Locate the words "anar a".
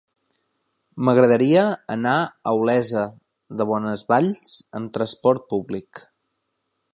1.95-2.53